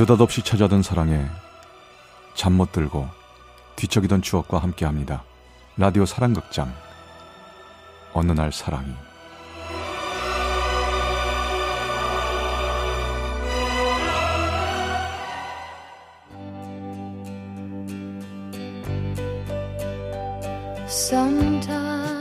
[0.00, 1.26] 느닷없이 찾아든 사랑에
[2.34, 3.06] 잠 못 들고
[3.76, 5.24] 뒤척이던 추억과 함께합니다.
[5.76, 6.72] 라디오 사랑극장.
[8.14, 8.94] 어느 날 사랑이.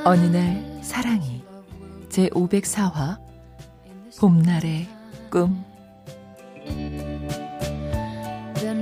[0.04, 1.46] 어느 날 사랑이
[2.10, 3.18] 제 504화
[4.20, 4.90] 봄날의
[5.32, 5.69] 꿈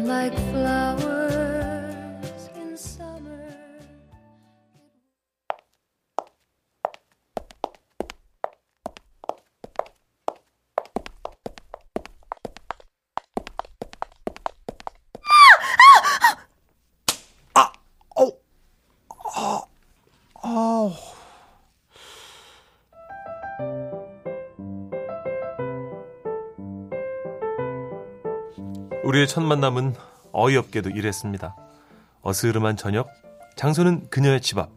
[0.07, 1.99] like flowers
[2.55, 3.43] in summer.
[17.53, 17.73] 아,
[18.15, 18.31] 어,
[19.35, 19.61] 아,
[20.41, 20.89] 아,
[29.07, 29.95] 우리의 첫 만남은
[30.33, 31.55] 어이없게도 이랬습니다.
[32.23, 33.07] 어스름한 저녁,
[33.55, 34.69] 장소는 그녀의 집 앞.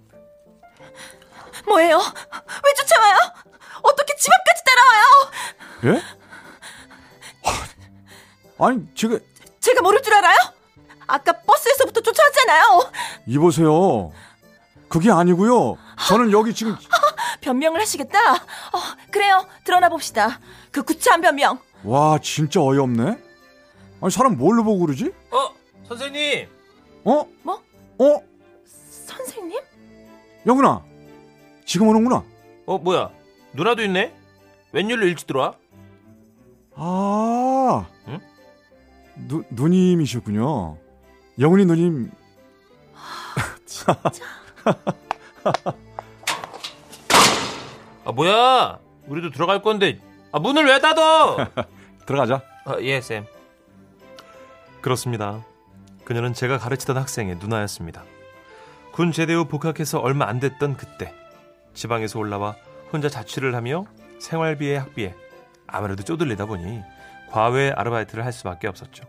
[1.67, 1.97] 뭐예요?
[1.99, 3.17] 왜 쫓아와요?
[3.83, 4.63] 어떻게 집 앞까지
[5.83, 5.97] 따라와요?
[5.97, 6.03] 예?
[8.65, 9.19] 아니, 제가
[9.59, 10.37] 제가 모를 줄 알아요?
[11.09, 12.93] 아까 버스에서부터 쫓아왔잖아요.
[13.27, 14.13] 이보세요.
[14.89, 15.77] 그게 아니고요.
[16.07, 16.77] 저는 여기 지금
[17.41, 18.35] 변명을 하시겠다.
[18.35, 18.79] 어,
[19.11, 19.45] 그래요.
[19.65, 20.39] 드러나 봅시다.
[20.71, 21.59] 그 구차한 변명.
[21.83, 23.30] 와, 진짜 어이없네.
[24.01, 25.13] 아니, 사람 뭘로 보고 그러지?
[25.31, 25.55] 어,
[25.87, 26.49] 선생님.
[27.05, 27.27] 어?
[27.43, 27.63] 뭐?
[27.99, 28.23] 어?
[28.65, 29.61] 선생님?
[30.47, 30.83] 영훈아.
[31.67, 32.25] 지금 오는구나.
[32.67, 33.11] 어, 뭐야?
[33.53, 34.15] 누나도 있네?
[34.73, 35.55] 웬일로 일찍 들어와?
[36.75, 37.87] 아.
[38.09, 38.21] 응?
[39.29, 40.79] 누, 누님이셨군요.
[41.39, 42.11] 영훈이 누님.
[43.67, 43.99] 진짜.
[48.05, 48.79] 아, 뭐야?
[49.09, 50.01] 우리도 들어갈 건데.
[50.33, 51.37] 아, 문을 왜 닫어?
[52.07, 52.43] 들어가자.
[52.65, 53.27] 아, 예, 쌤.
[54.81, 55.45] 그렇습니다.
[56.05, 58.05] 그녀는 제가 가르치던 학생의 누나였습니다.
[58.93, 61.15] 군 제대 후 복학해서 얼마 안 됐던 그때
[61.75, 62.57] 지방에서 올라와
[62.93, 63.85] 혼자 자취를 하며
[64.19, 65.15] 생활비에 학비에
[65.67, 66.83] 아무래도 쪼들리다 보니
[67.31, 69.05] 과외 아르바이트를 할 수밖에 없었죠.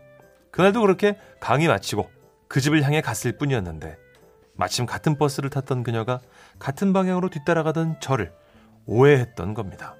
[0.50, 2.08] 그날도 그렇게 강의 마치고
[2.46, 3.96] 그 집을 향해 갔을 뿐이었는데
[4.54, 6.20] 마침 같은 버스를 탔던 그녀가
[6.58, 8.32] 같은 방향으로 뒤따라가던 저를
[8.86, 9.96] 오해했던 겁니다.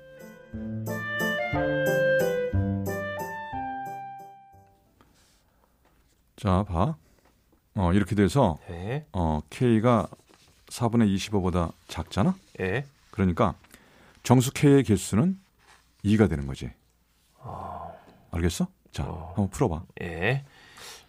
[6.42, 6.96] 자, 봐.
[7.76, 10.08] 어, 이렇게 돼서 예, 어, K가
[10.66, 12.34] 4분의 25보다 작잖아?
[12.58, 12.84] 예.
[13.12, 13.54] 그러니까
[14.24, 15.38] 정수 K의 개수는
[16.04, 16.72] 2가 되는 거지.
[18.32, 18.66] 알겠어?
[18.90, 19.28] 자, 어.
[19.36, 19.84] 한번 풀어 봐.
[20.00, 20.44] 예.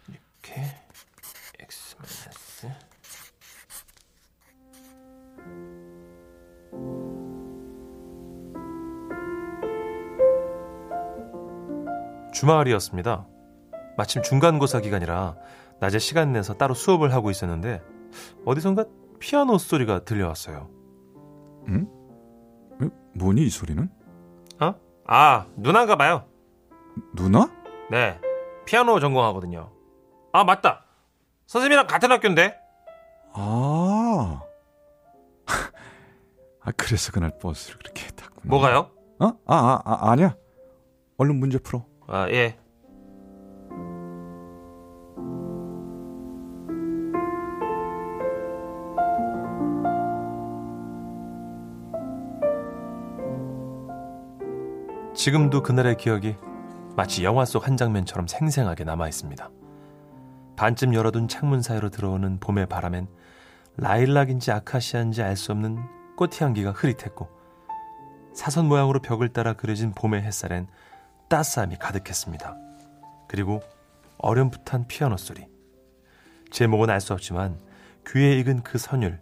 [0.08, 0.62] 이렇게
[1.58, 2.68] x 마이너스
[12.32, 13.33] 주말이었습니다.
[13.96, 15.36] 마침 중간고사 기간이라
[15.80, 17.82] 낮에 시간 내서 따로 수업을 하고 있었는데
[18.44, 18.84] 어디선가
[19.18, 20.68] 피아노 소리가 들려왔어요.
[21.68, 21.88] 응?
[22.82, 22.88] 에?
[23.14, 23.88] 뭐니 이 소리는?
[24.60, 24.74] 어?
[25.06, 26.26] 아, 누나인가 봐요.
[27.14, 27.50] 누나?
[27.90, 28.20] 네.
[28.66, 29.70] 피아노 전공하거든요.
[30.32, 30.84] 아, 맞다.
[31.46, 32.56] 선생님이랑 같은 학교인데.
[33.32, 34.42] 아.
[36.60, 38.42] 아, 그래서 그날 버스를 그렇게 탔구나.
[38.44, 38.90] 뭐가요?
[39.20, 39.26] 어?
[39.26, 40.36] 아, 아, 아, 아니야.
[41.18, 41.84] 얼른 문제 풀어.
[42.06, 42.58] 아, 예.
[55.24, 56.36] 지금도 그날의 기억이
[56.96, 59.48] 마치 영화 속 한 장면처럼 생생하게 남아 있습니다.
[60.54, 63.08] 반쯤 열어둔 창문 사이로 들어오는 봄의 바람엔
[63.78, 65.78] 라일락인지 아카시아인지 알 수 없는
[66.18, 67.30] 꽃향기가 흐릿했고
[68.34, 70.66] 사선 모양으로 벽을 따라 그려진 봄의 햇살엔
[71.30, 72.58] 따스함이 가득했습니다.
[73.26, 73.62] 그리고
[74.18, 75.46] 어렴풋한 피아노 소리.
[76.50, 77.58] 제목은 알 수 없지만
[78.08, 79.18] 귀에 익은 그 선율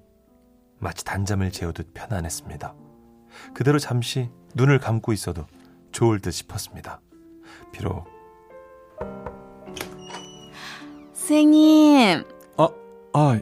[0.80, 2.74] 마치 단잠을 재우듯 편안했습니다.
[3.54, 5.46] 그대로 잠시 눈을 감고 있어도
[6.02, 7.00] 좋을 듯 싶었습니다.
[7.70, 8.08] 비록
[11.12, 12.24] 선생님.
[12.56, 12.68] 아,
[13.12, 13.40] 아,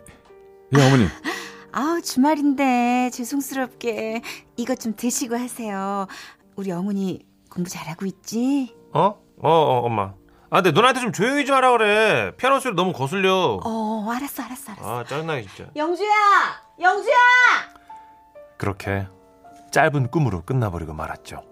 [0.77, 1.07] 예, 어머니.
[1.73, 4.21] 아우, 주말인데 죄송스럽게
[4.59, 6.07] 이것 좀 드시고 하세요.
[6.55, 8.77] 우리 어머니 공부 잘하고 있지?
[8.93, 9.05] 어?
[9.39, 10.13] 어, 어 엄마.
[10.51, 12.33] 아, 근데 누나한테 좀 조용히 좀 하라 그래.
[12.37, 13.59] 피아노 소리 너무 거슬려.
[13.65, 14.99] 어, 알았어, 알았어, 알았어.
[14.99, 15.71] 아, 짜증나게 진짜.
[15.75, 16.11] 영주야!
[16.79, 17.17] 영주야!
[18.59, 19.07] 그렇게
[19.71, 21.49] 짧은 꿈으로 끝나버리고 말았죠.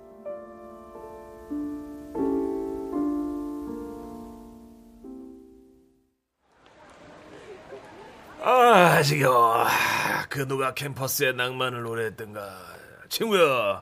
[8.68, 9.64] 아, 지겨워.
[10.28, 12.40] 그 누가 캠퍼스의 낭만을 노래했던가.
[13.08, 13.80] 친구야,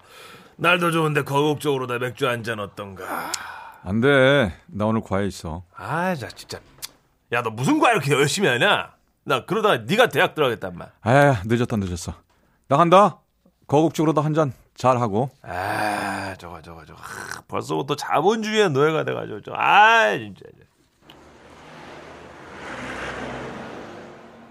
[0.56, 3.32] 날도 좋은데 거국적으로 다 맥주 한 잔 어떤가.
[3.82, 4.52] 안 돼.
[4.66, 5.64] 나 오늘 과외 있어.
[5.76, 6.58] 아, 자 진짜.
[7.32, 8.92] 야, 너 무슨 과외 이렇게 열심히 하냐?
[9.24, 10.92] 나 그러다가 네가 대학 들어가겠단 말.
[11.02, 12.14] 아, 늦었다 늦었어.
[12.68, 13.18] 나 간다.
[13.66, 15.30] 거국적으로도 한 잔 잘 하고.
[15.42, 17.00] 아, 저거 저거 저거.
[17.02, 19.52] 하, 벌써부터 자본주의의 노예가 돼가지고 저.
[19.54, 20.40] 아, 진짜.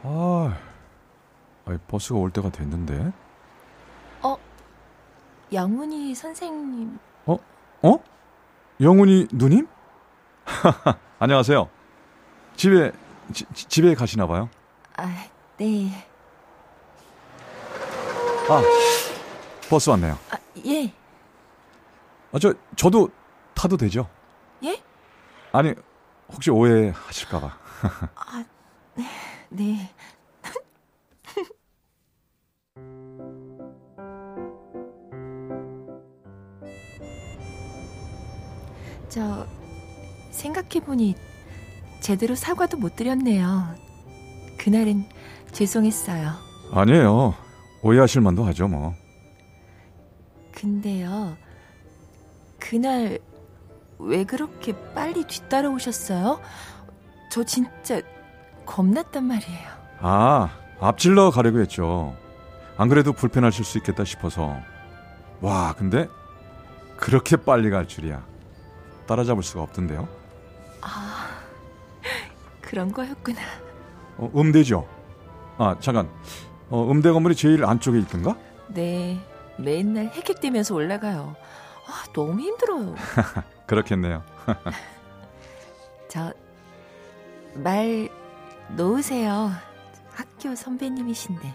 [0.07, 0.55] 아,
[1.65, 3.11] 아니, 버스가 올 때가 됐는데.
[5.53, 6.97] 영훈이 선생님.
[7.27, 7.37] 어?
[8.81, 9.67] 영훈이 누님?
[11.19, 11.69] 안녕하세요.
[12.55, 12.91] 집에
[13.31, 14.49] 지- 지- 집에 가시나 봐요.
[14.97, 15.25] 아,
[15.57, 16.07] 네.
[18.49, 18.61] 아,
[19.69, 20.17] 버스 왔네요.
[20.31, 20.91] 아, 예.
[22.33, 23.09] 아, 저 저도
[23.53, 24.09] 타도 되죠?
[24.63, 24.81] 예?
[25.51, 25.73] 아니,
[26.33, 27.57] 혹시 오해하실까 봐.
[28.95, 29.05] 네.
[39.09, 39.45] 저
[40.31, 41.15] 생각해보니
[42.01, 43.75] 제대로 사과도 못 드렸네요.
[44.57, 45.05] 그날은
[45.51, 46.31] 죄송했어요.
[46.71, 47.33] 아니에요.
[47.81, 48.93] 오해하실 만도 하죠, 뭐.
[50.51, 51.37] 근데요,
[52.59, 53.19] 그날
[53.99, 56.39] 왜 그렇게 빨리 뒤따라오셨어요?
[57.31, 58.01] 저 진짜
[58.65, 59.69] 겁났단 말이에요.
[59.99, 62.15] 아, 앞질러 가려고 했죠.
[62.77, 64.57] 안 그래도 불편하실 수 있겠다 싶어서.
[65.41, 66.07] 와, 근데
[66.97, 68.23] 그렇게 빨리 갈 줄이야.
[69.07, 70.07] 따라잡을 수가 없던데요.
[72.61, 73.39] 그런 거였구나.
[74.17, 74.87] 어, 음대죠.
[75.57, 76.09] 아, 잠깐.
[76.69, 78.35] 어, 음대 건물이 제일 안쪽에 있던가?
[78.67, 79.19] 네,
[79.57, 81.35] 맨날 헥헥대면서 올라가요.
[81.87, 82.95] 아, 너무 힘들어요.
[83.67, 84.23] 그렇겠네요.
[86.09, 86.33] 저,
[87.53, 88.09] 말
[88.69, 89.51] 놓으세요.
[90.11, 91.53] 학교 선배님이신데.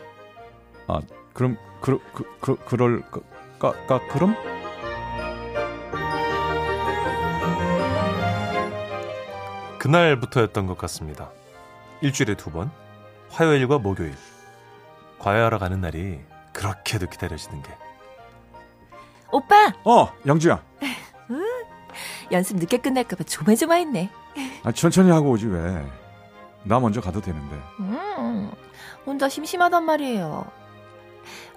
[1.33, 3.21] 그럼 그, 그, 그 그럴 까,
[3.59, 4.35] 까, 까 그럼?
[9.79, 11.31] 그날부터였던 것 같습니다.
[12.03, 12.71] 일주일에 두 번,
[13.31, 14.15] 화요일과 목요일.
[15.19, 16.21] 과외하러 가는 날이
[16.53, 17.71] 그렇게도 기다려지는 게.
[19.33, 19.73] 오빠!
[19.85, 20.63] 어, 영주야.
[22.33, 24.11] 연습 늦게 끝날까봐 조마조마했네.
[24.65, 26.00] 아, 천천히 하고 오지 왜.
[26.65, 27.57] 나 먼저 가도 되는데.
[27.81, 28.51] 음,
[29.07, 30.45] 혼자 심심하단 말이에요.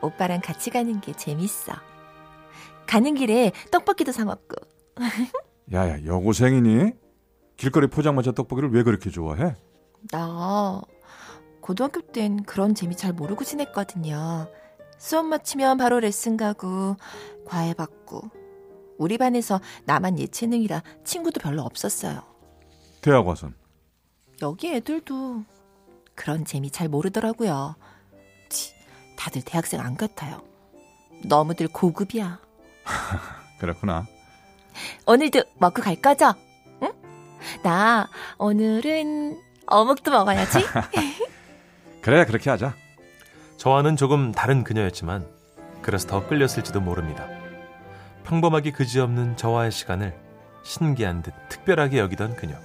[0.02, 1.74] 오빠랑 같이 가는 게 재밌어.
[2.86, 4.56] 가는 길에 떡볶이도 사 먹고.
[5.74, 6.92] 야야, 여고생이니?
[7.58, 9.56] 길거리 포장마차 떡볶이를 왜 그렇게 좋아해?
[10.12, 10.82] 나
[11.62, 14.50] 고등학교 땐 그런 재미 잘 모르고 지냈거든요.
[14.98, 16.98] 수업 마치면 바로 레슨 가고
[17.46, 18.22] 과외 받고
[18.98, 22.22] 우리 반에서 나만 예체능이라 친구도 별로 없었어요.
[23.02, 23.56] 대학 와선.
[24.44, 25.46] 여기 애들도
[26.16, 27.76] 그런 재미 잘 모르더라고요.
[28.50, 28.74] 치,
[29.16, 30.42] 다들 대학생 안 같아요.
[31.24, 32.42] 너무들 고급이야.
[33.60, 34.06] 그렇구나.
[35.08, 36.34] 오늘도 먹고 갈 거죠?
[36.82, 36.92] 응?
[37.64, 40.60] 나 오늘은 어묵도 먹어야지.
[42.04, 42.76] 그래, 그렇게 하자.
[43.56, 45.26] 저와는 조금 다른 그녀였지만
[45.82, 47.30] 그래서 더 끌렸을지도 모릅니다.
[48.26, 50.14] 평범하기 그지없는 저와의 시간을
[50.66, 52.58] 신기한 듯 특별하게 여기던 그녀.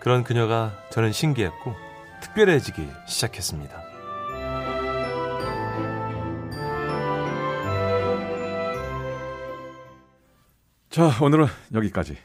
[0.00, 1.74] 그런 그녀가 저는 신기했고
[2.22, 3.82] 특별해지기 시작했습니다.
[10.88, 12.16] 자, 오늘은 여기까지.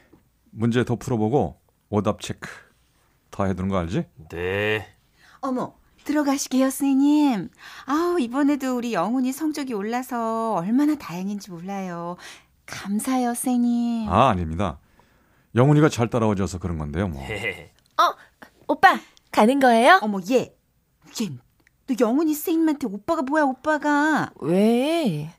[0.50, 1.60] 문제 더 풀어보고
[1.90, 2.48] 오답 체크.
[3.30, 4.06] 다 해두는 거 알지?
[4.30, 4.86] 네.
[5.40, 5.74] 어머,
[6.04, 7.50] 들어가시게요, 선생님.
[7.84, 12.16] 아우, 이번에도 우리 영훈이 성적이 올라서 얼마나 다행인지 몰라요.
[12.64, 14.08] 감사해요, 선생님.
[14.08, 14.78] 아, 아닙니다.
[15.56, 17.22] 영훈이가 잘 따라와줘서 그런 건데요, 뭐.
[17.22, 18.14] 어,
[18.68, 18.98] 오빠
[19.32, 19.98] 가는 거예요?
[20.02, 20.54] 어머, 얘.
[21.20, 21.30] 얘,
[21.86, 24.30] 너 영훈이 선생님한테 오빠가 뭐야, 오빠가.
[24.40, 25.30] 왜?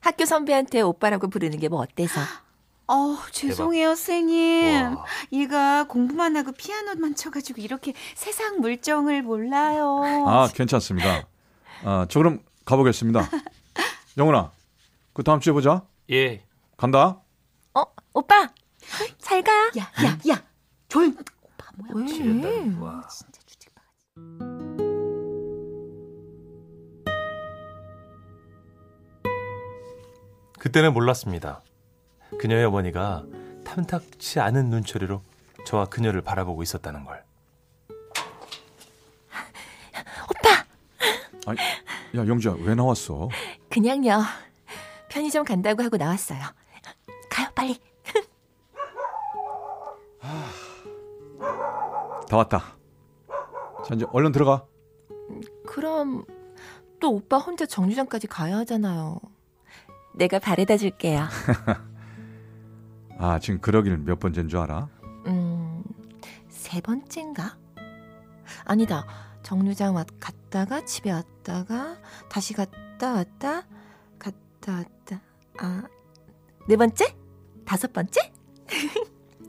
[0.00, 2.20] 학교 선배한테 오빠라고 부르는 게 뭐 어때서?
[2.88, 4.94] 어, 죄송해요, 선생님.
[4.96, 5.04] 와.
[5.32, 10.24] 얘가 공부만 하고 피아노만 쳐가지고 이렇게 세상 물정을 몰라요.
[10.26, 11.26] 아, 괜찮습니다.
[11.84, 13.28] 아, 저 그럼 가보겠습니다.
[14.16, 14.52] 영훈아,
[15.12, 15.82] 그 다음 주에 보자.
[16.10, 16.44] 예.
[16.76, 17.20] 간다.
[17.74, 17.82] 어,
[18.14, 18.48] 오빠
[19.18, 19.52] 잘 가.
[19.78, 20.42] 야, 야, 야.
[20.88, 21.14] 조용.
[21.42, 22.04] 오빠 뭐야?
[22.04, 22.10] 왜?
[22.10, 23.82] 진짜 주책 봐.
[30.58, 31.62] 그때는 몰랐습니다.
[32.38, 33.24] 그녀의 어머니가
[33.64, 35.22] 탐탁치 않은 눈초리로
[35.66, 37.24] 저와 그녀를 바라보고 있었다는 걸.
[41.48, 43.28] 아니, 야, 영주야, 왜 나왔어?
[43.70, 44.20] 그냥요.
[45.08, 46.40] 편의점 간다고 하고 나왔어요.
[52.36, 52.76] 다 왔다.
[53.86, 54.66] 자, 이제 얼른 들어가.
[55.66, 56.24] 그럼
[57.00, 59.18] 또 오빠 혼자 정류장까지 가야 하잖아요.
[60.14, 61.26] 내가 바래다 줄게요.
[63.18, 64.88] 아, 지금 그러길 몇 번째인 줄 알아?
[65.26, 65.82] 음,
[66.48, 67.56] 세 번째인가?
[68.64, 69.06] 아니다.
[69.42, 71.96] 정류장 왔, 갔다가 집에 왔다가
[72.28, 73.62] 다시 갔다 왔다
[74.18, 75.22] 갔다 왔다.
[75.58, 75.84] 아,
[76.68, 77.16] 네 번째?
[77.64, 78.32] 다섯 번째?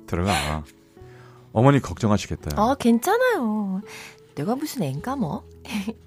[0.05, 0.63] 들어가.
[1.53, 2.61] 어머니 걱정하시겠다.
[2.61, 3.81] 어, 괜찮아요.
[4.35, 5.43] 내가 무슨 앤가 뭐.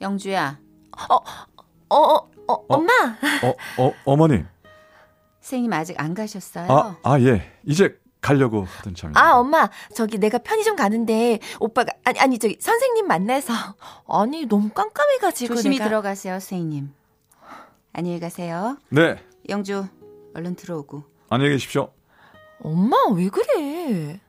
[0.00, 0.58] 영주야,
[1.08, 1.14] 어,
[1.88, 2.92] 어, 어, 엄마.
[3.42, 4.44] 어, 어, 어머니.
[5.40, 6.70] 선생님 아직 안 가셨어요?
[6.70, 7.42] 아, 아, 예.
[7.64, 9.20] 이제 가려고 하던 참입니다.
[9.22, 13.52] 아, 엄마, 저기 내가 편의점 가는데 오빠가 아니 아니 저기 선생님 만나서
[14.08, 16.92] 아니 너무 깜깜해 가지고 조심히 내가 들어가세요, 선생님.
[17.92, 18.78] 안녕히 가세요.
[18.88, 19.22] 네.
[19.48, 19.86] 영주,
[20.34, 21.04] 얼른 들어오고.
[21.28, 21.92] 안녕히 계십시오.
[22.60, 24.20] 엄마 왜 그래?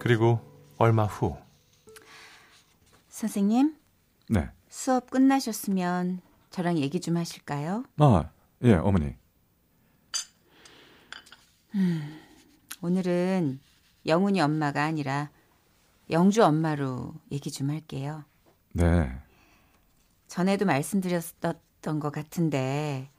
[0.00, 0.40] 그리고
[0.76, 1.36] 얼마 후
[3.08, 3.76] 선생님,
[4.28, 4.50] 네.
[4.68, 6.20] 수업 끝나셨으면
[6.50, 7.84] 저랑 얘기 좀 하실까요?
[7.98, 8.30] 아,
[8.64, 9.14] 예, 어머니.
[12.82, 13.60] 오늘은
[14.04, 15.30] 영훈이 엄마가 아니라
[16.10, 18.24] 영주 엄마로 얘기 좀 할게요.
[18.72, 19.10] 네.
[20.26, 21.22] 전에도 말씀드렸
[21.84, 23.10] 던 것 같은데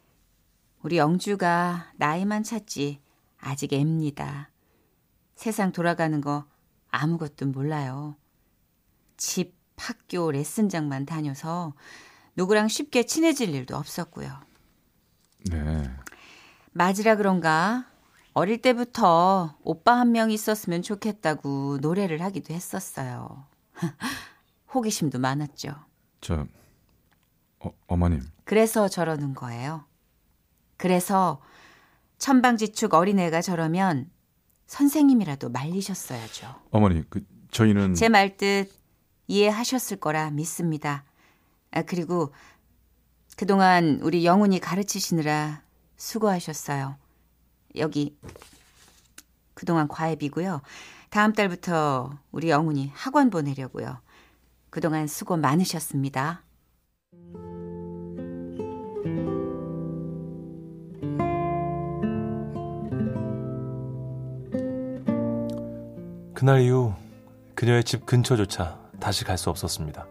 [0.82, 3.00] 우리 영주가 나이만 찾지
[3.40, 4.50] 아직 애입니다.
[5.36, 6.46] 세상 돌아가는 거
[6.90, 8.16] 아무것도 몰라요.
[9.18, 11.74] 집, 학교, 레슨장만 다녀서
[12.36, 14.36] 누구랑 쉽게 친해질 일도 없었고요.
[15.52, 15.90] 네.
[16.74, 17.86] 맞으라 그런가
[18.34, 23.46] 어릴 때부터 오빠 한 명 있었으면 좋겠다고 노래를 하기도 했었어요.
[24.74, 25.76] 호기심도 많았죠.
[26.22, 26.46] 저
[27.66, 28.22] 어, 어머님.
[28.44, 29.86] 그래서 저러는 거예요.
[30.78, 31.42] 그래서
[32.18, 34.10] 천방지축 어린애가 저러면
[34.68, 36.56] 선생님이라도 말리셨어야죠.
[36.72, 38.72] 어머니, 그 저희는 제 말뜻
[39.28, 41.04] 이해하셨을 거라 믿습니다.
[41.72, 42.34] 아, 그리고
[43.36, 45.62] 그동안 우리 영훈이 가르치시느라
[45.98, 46.96] 수고하셨어요.
[47.78, 48.18] 여기
[49.54, 50.62] 그동안 과외비고요.
[51.10, 54.00] 다음 달부터 우리 영훈이 학원 보내려고요.
[54.70, 56.45] 그동안 수고 많으셨습니다.
[66.34, 66.94] 그날 이후
[67.56, 70.06] 그녀의 집 근처조차 다시 갈 수 없었습니다.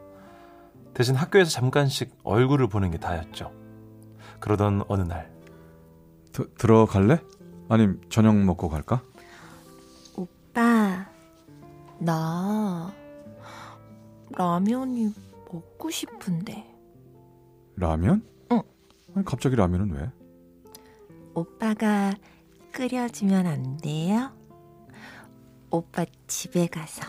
[0.94, 3.52] 대신 학교에서 잠깐씩 얼굴을 보는 게 다였죠.
[4.40, 5.30] 그러던 어느 날
[6.32, 7.20] 드, 들어갈래?
[7.68, 9.02] 아님 저녁 먹고 갈까?
[10.16, 11.06] 오빠
[11.98, 12.92] 나
[14.36, 15.12] 라면이
[15.52, 16.73] 먹고 싶은데
[17.76, 18.22] 라면?
[18.52, 18.62] 응.
[19.14, 20.10] 아니 갑자기 라면은 왜?
[21.34, 22.12] 오빠가
[22.72, 24.30] 끓여주면 안 돼요?
[25.70, 27.02] 오빠 집에 가서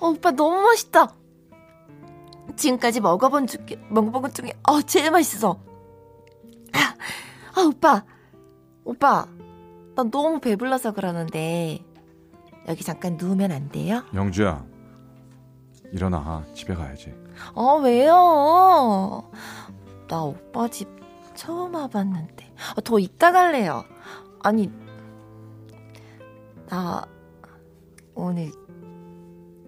[0.00, 1.14] 어, 오빠 너무 맛있다.
[2.56, 5.67] 지금까지 먹어본 중에 먹어본 것 중에 어 제일 맛있어.
[7.58, 8.04] 아, 아 오빠,
[8.84, 9.26] 오빠,
[9.96, 11.84] 나 너무 배불러서 그러는데
[12.68, 14.04] 여기 잠깐 누우면 안 돼요?
[14.14, 14.64] 영주야.
[15.92, 16.44] 일어나.
[16.54, 17.12] 집에 가야지.
[17.54, 19.28] 어 왜요?
[20.08, 20.88] 나 오빠 집
[21.34, 23.84] 처음 와봤는데 어, 더 이따 갈래요.
[24.44, 24.70] 아니
[26.68, 27.04] 나
[28.14, 28.52] 오늘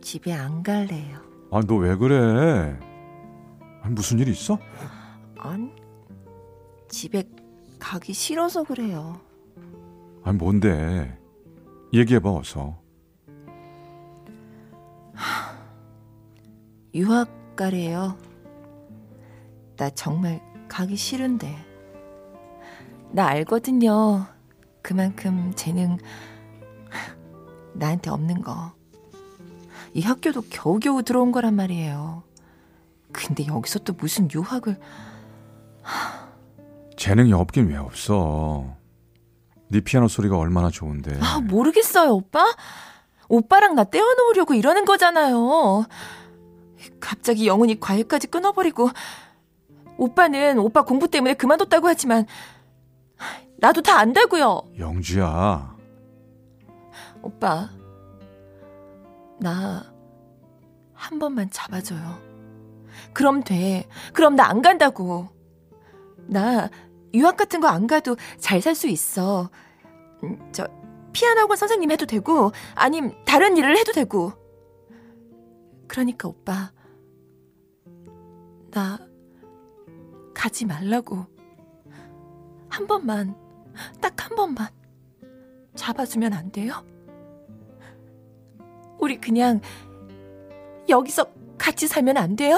[0.01, 1.19] 집에 안 갈래요.
[1.51, 2.79] 아, 너 왜 그래?
[3.83, 4.59] 아니, 무슨 일 있어?
[5.39, 5.73] 아니
[6.89, 7.25] 집에
[7.81, 9.21] 가기 싫어서 그래요.
[10.23, 11.19] 아니, 뭔데?
[11.93, 12.79] 얘기해봐, 어서.
[16.95, 18.17] 유학 가래요.
[19.77, 21.57] 나 정말 가기 싫은데.
[23.11, 24.27] 나 알거든요.
[24.83, 25.99] 그만큼 재능
[27.75, 28.73] 나한테 없는 거.
[29.95, 32.23] 이 학교도 겨우겨우 들어온 거란 말이에요.
[33.13, 34.79] 근데 여기서 또 무슨 유학을
[37.01, 38.77] 재능이 없긴 왜 없어.
[39.69, 41.19] 네 피아노 소리가 얼마나 좋은데.
[41.23, 42.45] 아, 모르겠어요, 오빠?
[43.27, 45.87] 오빠랑 나 떼어놓으려고 이러는 거잖아요.
[47.01, 48.91] 갑자기 영훈이 과외까지 끊어버리고
[49.97, 52.27] 오빠는 오빠 공부 때문에 그만뒀다고 하지만
[53.57, 54.61] 나도 다 안다고요.
[54.79, 55.75] 영주야.
[57.23, 57.71] 오빠,
[59.41, 59.87] 나
[60.93, 62.19] 한 번만 잡아줘요.
[63.15, 63.89] 그럼 돼.
[64.13, 65.31] 그럼 나 안 간다고.
[66.27, 66.69] 나
[67.15, 69.51] 유학 같은 거 안 가도 잘 살 수 있어.
[70.23, 70.67] 음, 저
[71.13, 74.33] 피아노 학원 선생님 해도 되고 아님 다른 일을 해도 되고.
[75.89, 76.73] 그러니까 오빠,
[78.71, 78.99] 나
[80.35, 81.27] 가지 말라고.
[82.69, 83.35] 한 번만,
[84.01, 84.69] 딱 한 번만
[85.75, 86.85] 잡아주면 안 돼요?
[89.01, 89.61] 우리 그냥
[90.89, 91.27] 여기서
[91.59, 92.57] 같이 살면 안 돼요?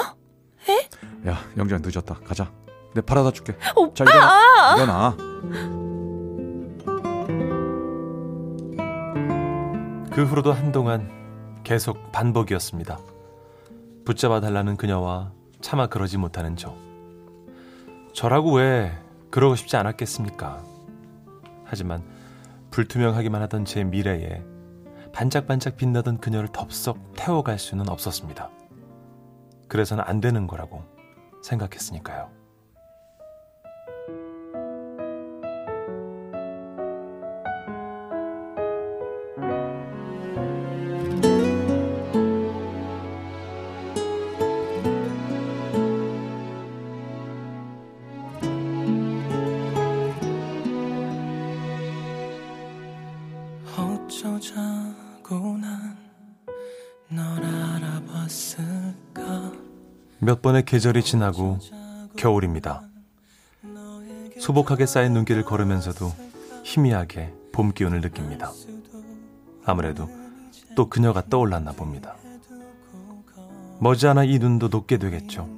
[1.25, 2.15] 야, 영주야 늦었다.
[2.15, 2.51] 가자.
[2.93, 3.55] 내 팔아다 줄게.
[3.75, 3.93] 오빠!
[3.93, 4.75] 자, 일어나.
[4.75, 5.17] 일어나.
[10.11, 11.09] 그 후로도 한동안
[11.63, 12.99] 계속 반복이었습니다.
[14.05, 15.31] 붙잡아 달라는 그녀와
[15.61, 16.75] 차마 그러지 못하는 저.
[18.13, 18.91] 저라고 왜
[19.31, 20.63] 그러고 싶지 않았겠습니까?
[21.63, 22.03] 하지만
[22.69, 24.43] 불투명하기만 하던 제 미래에
[25.13, 28.49] 반짝반짝 빛나던 그녀를 덥석 태워갈 수는 없었습니다.
[29.67, 30.83] 그래서는 안 되는 거라고
[31.41, 32.42] 생각했으니까요.
[60.23, 61.59] 몇 번의 계절이 지나고
[62.17, 62.83] 겨울입니다.
[64.39, 66.11] 소복하게 쌓인 눈길을 걸으면서도
[66.63, 68.51] 희미하게 봄 기운을 느낍니다.
[69.65, 70.09] 아무래도
[70.75, 72.15] 또 그녀가 떠올랐나 봅니다.
[73.79, 75.49] 머지않아 이 눈도 녹게 되겠죠.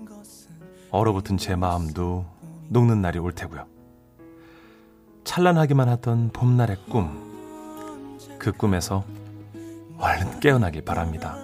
[0.90, 2.26] 얼어붙은 제 마음도
[2.70, 3.68] 녹는 날이 올 테고요.
[5.26, 8.18] 찬란하기만 하던 봄날의 꿈.
[8.40, 9.06] 그 꿈에서
[10.00, 11.38] 얼른 깨어나길 바랍니다.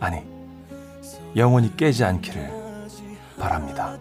[0.00, 0.29] 아니,
[1.36, 2.50] 영원히 깨지 않기를
[3.38, 3.96] 바랍니다.